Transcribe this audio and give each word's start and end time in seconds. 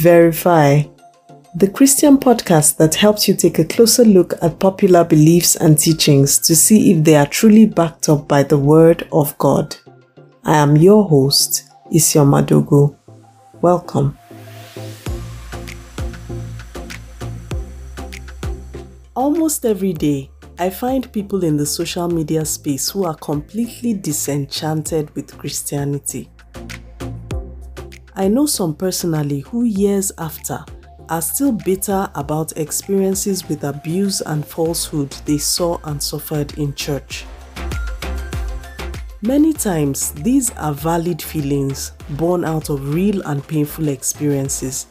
Verify, 0.00 0.84
the 1.54 1.68
Christian 1.68 2.16
podcast 2.16 2.78
that 2.78 2.94
helps 2.94 3.28
you 3.28 3.34
take 3.34 3.58
a 3.58 3.66
closer 3.66 4.02
look 4.02 4.32
at 4.40 4.58
popular 4.58 5.04
beliefs 5.04 5.56
and 5.56 5.78
teachings 5.78 6.38
to 6.38 6.56
see 6.56 6.90
if 6.90 7.04
they 7.04 7.16
are 7.16 7.26
truly 7.26 7.66
backed 7.66 8.08
up 8.08 8.26
by 8.26 8.42
the 8.42 8.56
Word 8.56 9.06
of 9.12 9.36
God. 9.36 9.76
I 10.42 10.56
am 10.56 10.78
your 10.78 11.06
host, 11.06 11.68
Isioma 11.92 12.46
Dogo. 12.46 12.96
Welcome. 13.60 14.16
Almost 19.14 19.66
every 19.66 19.92
day, 19.92 20.30
I 20.58 20.70
find 20.70 21.12
people 21.12 21.44
in 21.44 21.58
the 21.58 21.66
social 21.66 22.08
media 22.08 22.46
space 22.46 22.88
who 22.88 23.04
are 23.04 23.16
completely 23.16 23.92
disenchanted 23.92 25.14
with 25.14 25.36
Christianity. 25.36 26.30
I 28.20 28.28
know 28.28 28.44
some 28.44 28.74
personally 28.74 29.40
who, 29.40 29.64
years 29.64 30.12
after, 30.18 30.62
are 31.08 31.22
still 31.22 31.52
bitter 31.52 32.06
about 32.14 32.54
experiences 32.58 33.48
with 33.48 33.64
abuse 33.64 34.20
and 34.20 34.44
falsehood 34.44 35.12
they 35.24 35.38
saw 35.38 35.78
and 35.84 36.02
suffered 36.02 36.58
in 36.58 36.74
church. 36.74 37.24
Many 39.22 39.54
times, 39.54 40.12
these 40.12 40.50
are 40.58 40.74
valid 40.74 41.22
feelings 41.22 41.92
born 42.10 42.44
out 42.44 42.68
of 42.68 42.92
real 42.92 43.22
and 43.22 43.42
painful 43.48 43.88
experiences. 43.88 44.86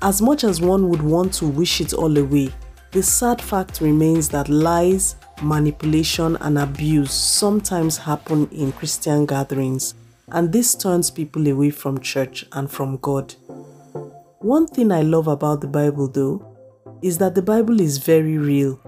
As 0.00 0.22
much 0.22 0.44
as 0.44 0.60
one 0.60 0.88
would 0.90 1.02
want 1.02 1.32
to 1.34 1.48
wish 1.48 1.80
it 1.80 1.92
all 1.92 2.16
away, 2.16 2.50
the 2.92 3.02
sad 3.02 3.42
fact 3.42 3.80
remains 3.80 4.28
that 4.28 4.48
lies, 4.48 5.16
manipulation, 5.42 6.36
and 6.36 6.58
abuse 6.58 7.12
sometimes 7.12 7.98
happen 7.98 8.46
in 8.52 8.70
Christian 8.70 9.26
gatherings, 9.26 9.96
and 10.28 10.52
this 10.52 10.74
turns 10.74 11.10
people 11.10 11.46
away 11.48 11.70
from 11.70 12.00
church 12.00 12.46
and 12.52 12.70
from 12.70 12.96
God. 12.98 13.34
One 14.40 14.66
thing 14.66 14.92
I 14.92 15.02
love 15.02 15.26
about 15.26 15.60
the 15.60 15.66
Bible, 15.66 16.08
though, 16.08 16.44
is 17.02 17.18
that 17.18 17.34
the 17.34 17.42
Bible 17.42 17.80
is 17.80 17.98
very 17.98 18.38
real. 18.38 18.80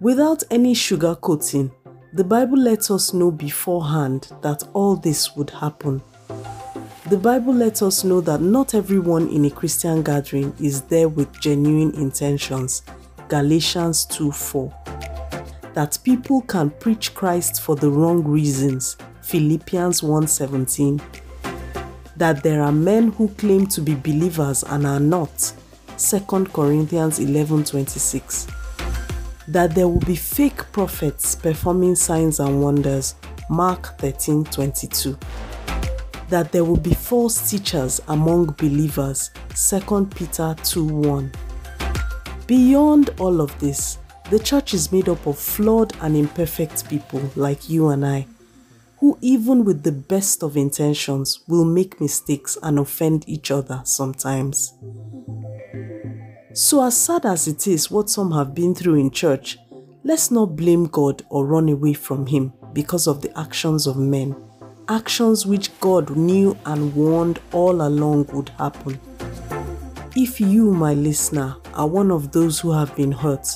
Without 0.00 0.42
any 0.50 0.74
sugarcoating, 0.74 1.72
the 2.12 2.24
Bible 2.24 2.58
lets 2.58 2.90
us 2.90 3.12
know 3.12 3.30
beforehand 3.30 4.28
that 4.42 4.62
all 4.72 4.96
this 4.96 5.34
would 5.34 5.50
happen. 5.50 6.02
The 7.10 7.18
Bible 7.18 7.52
lets 7.52 7.82
us 7.82 8.04
know 8.04 8.20
that 8.22 8.40
not 8.40 8.74
everyone 8.74 9.28
in 9.28 9.44
a 9.44 9.50
Christian 9.50 10.02
gathering 10.02 10.54
is 10.60 10.82
there 10.82 11.08
with 11.08 11.40
genuine 11.40 11.94
intentions. 11.96 12.82
Galatians 13.28 14.06
2 14.06 14.30
4. 14.30 14.74
That 15.74 15.98
people 16.04 16.42
can 16.42 16.70
preach 16.70 17.14
Christ 17.14 17.60
for 17.60 17.76
the 17.76 17.90
wrong 17.90 18.22
reasons. 18.24 18.96
Philippians 19.24 20.02
1:17. 20.02 21.00
That 22.16 22.42
there 22.42 22.62
are 22.62 22.72
men 22.72 23.12
who 23.12 23.28
claim 23.28 23.66
to 23.68 23.80
be 23.80 23.94
believers 23.94 24.62
and 24.62 24.86
are 24.86 25.00
not. 25.00 25.52
2 25.96 26.52
Corinthians 26.52 27.18
11:26. 27.18 28.46
That 29.48 29.74
there 29.74 29.88
will 29.88 30.06
be 30.06 30.16
fake 30.16 30.70
prophets 30.72 31.34
performing 31.34 31.96
signs 31.96 32.40
and 32.40 32.62
wonders. 32.62 33.14
Mark 33.48 33.96
13:22 33.98 35.16
that 36.30 36.50
there 36.52 36.64
will 36.64 36.78
be 36.78 36.94
false 36.94 37.50
teachers 37.50 38.00
among 38.08 38.46
believers. 38.58 39.30
2 39.54 40.06
Peter 40.06 40.56
2 40.64 40.84
1. 40.84 41.30
Beyond 42.46 43.10
all 43.20 43.40
of 43.40 43.56
this, 43.58 43.98
the 44.30 44.38
church 44.38 44.74
is 44.74 44.90
made 44.90 45.08
up 45.08 45.26
of 45.26 45.38
flawed 45.38 45.92
and 46.00 46.16
imperfect 46.16 46.88
people 46.88 47.20
like 47.36 47.68
you 47.68 47.88
and 47.88 48.04
I, 48.04 48.26
who, 49.04 49.18
even 49.20 49.66
with 49.66 49.82
the 49.82 49.92
best 49.92 50.42
of 50.42 50.56
intentions, 50.56 51.40
will 51.46 51.66
make 51.66 52.00
mistakes 52.00 52.56
and 52.62 52.78
offend 52.78 53.22
each 53.28 53.50
other 53.50 53.82
sometimes. 53.84 54.72
So, 56.54 56.82
as 56.82 56.96
sad 56.96 57.26
as 57.26 57.46
it 57.46 57.66
is 57.66 57.90
what 57.90 58.08
some 58.08 58.32
have 58.32 58.54
been 58.54 58.74
through 58.74 58.94
in 58.94 59.10
church, 59.10 59.58
let's 60.04 60.30
not 60.30 60.56
blame 60.56 60.86
God 60.86 61.22
or 61.28 61.44
run 61.44 61.68
away 61.68 61.92
from 61.92 62.24
Him 62.26 62.54
because 62.72 63.06
of 63.06 63.20
the 63.20 63.38
actions 63.38 63.86
of 63.86 63.98
men 63.98 64.34
actions 64.88 65.44
which 65.44 65.78
God 65.80 66.16
knew 66.16 66.56
and 66.64 66.94
warned 66.94 67.40
all 67.52 67.82
along 67.82 68.28
would 68.32 68.48
happen. 68.50 68.98
If 70.16 70.40
you, 70.40 70.72
my 70.72 70.94
listener, 70.94 71.56
are 71.74 71.86
one 71.86 72.10
of 72.10 72.32
those 72.32 72.58
who 72.58 72.72
have 72.72 72.96
been 72.96 73.12
hurt, 73.12 73.48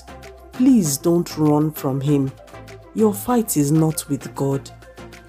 please 0.52 0.98
don't 0.98 1.38
run 1.38 1.70
from 1.70 2.02
Him. 2.02 2.32
Your 2.94 3.14
fight 3.14 3.56
is 3.56 3.72
not 3.72 4.06
with 4.10 4.34
God. 4.34 4.70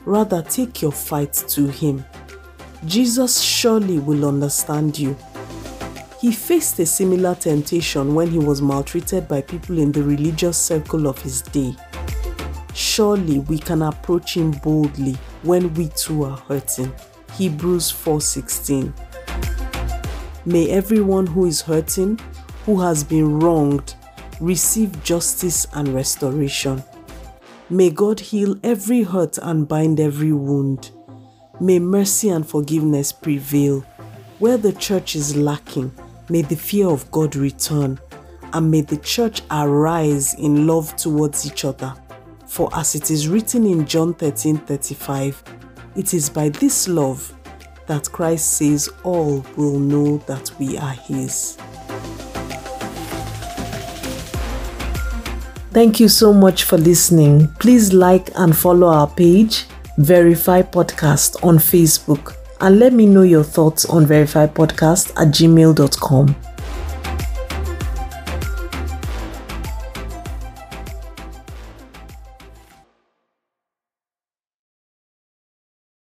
Rather, 0.09 0.41
take 0.41 0.81
your 0.81 0.91
fight 0.91 1.33
to 1.33 1.67
Him. 1.67 2.03
Jesus 2.83 3.39
surely 3.39 3.99
will 3.99 4.25
understand 4.25 4.97
you. 4.97 5.15
He 6.19 6.31
faced 6.31 6.79
a 6.79 6.85
similar 6.87 7.35
temptation 7.35 8.15
when 8.15 8.31
he 8.31 8.39
was 8.39 8.59
maltreated 8.59 9.27
by 9.27 9.41
people 9.41 9.77
in 9.77 9.91
the 9.91 10.01
religious 10.01 10.57
circle 10.57 11.05
of 11.05 11.21
his 11.21 11.43
day. 11.43 11.75
Surely 12.73 13.37
we 13.37 13.59
can 13.59 13.83
approach 13.83 14.35
him 14.35 14.49
boldly 14.63 15.15
when 15.43 15.71
we 15.75 15.89
too 15.89 16.23
are 16.23 16.37
hurting. 16.37 16.91
Hebrews 17.35 17.91
4:16. 17.91 18.91
May 20.43 20.71
everyone 20.71 21.27
who 21.27 21.45
is 21.45 21.61
hurting, 21.61 22.19
who 22.65 22.79
has 22.81 23.03
been 23.03 23.39
wronged, 23.39 23.93
receive 24.41 25.03
justice 25.03 25.67
and 25.73 25.89
restoration. 25.89 26.83
May 27.71 27.91
God 27.91 28.19
heal 28.19 28.57
every 28.63 29.03
hurt 29.03 29.37
and 29.37 29.67
bind 29.67 29.99
every 29.99 30.31
wound. 30.31 30.89
May 31.59 31.77
mercy 31.77 32.29
and 32.29 32.47
forgiveness 32.47 33.11
prevail. 33.11 33.81
Where 34.39 34.57
the 34.57 34.73
church 34.73 35.15
is 35.15 35.35
lacking, 35.35 35.91
may 36.29 36.41
the 36.41 36.55
fear 36.55 36.87
of 36.87 37.11
God 37.11 37.35
return, 37.35 37.99
and 38.53 38.71
may 38.71 38.81
the 38.81 38.97
church 38.97 39.43
arise 39.51 40.33
in 40.33 40.65
love 40.65 40.95
towards 40.95 41.45
each 41.45 41.63
other. 41.63 41.93
For 42.47 42.69
as 42.73 42.95
it 42.95 43.11
is 43.11 43.27
written 43.27 43.67
in 43.67 43.85
John 43.85 44.15
13 44.15 44.57
35, 44.57 45.43
it 45.95 46.15
is 46.15 46.27
by 46.27 46.49
this 46.49 46.87
love 46.87 47.31
that 47.85 48.11
Christ 48.11 48.53
says 48.53 48.89
all 49.03 49.45
will 49.55 49.77
know 49.77 50.17
that 50.25 50.51
we 50.57 50.75
are 50.79 50.93
His. 50.93 51.55
Thank 55.71 55.99
you 55.99 56.07
so 56.07 56.33
much 56.33 56.63
for 56.63 56.77
listening. 56.77 57.47
Please 57.59 57.93
like 57.93 58.31
and 58.35 58.57
follow 58.57 58.87
our 58.87 59.07
page, 59.07 59.65
Verify 59.97 60.63
Podcast, 60.63 61.43
on 61.43 61.57
Facebook, 61.57 62.35
and 62.59 62.79
let 62.79 62.91
me 62.91 63.05
know 63.05 63.21
your 63.21 63.43
thoughts 63.43 63.85
on 63.85 64.05
Verify 64.07 64.47
Podcast 64.47 65.11
at 65.11 65.27
gmail.com. 65.27 66.35